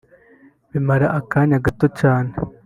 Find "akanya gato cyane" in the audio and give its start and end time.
1.19-2.31